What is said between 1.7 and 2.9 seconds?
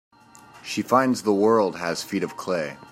has feet of clay.